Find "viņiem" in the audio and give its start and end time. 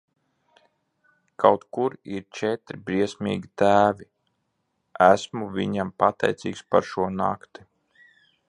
5.59-5.95